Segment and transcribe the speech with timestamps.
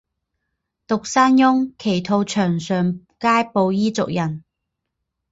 [0.87, 4.43] 独山翁奇兔场上街布依族人。